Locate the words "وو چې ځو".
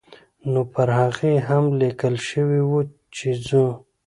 2.65-3.67